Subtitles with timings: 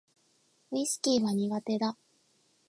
[0.71, 1.95] ウィスキーは苦手だ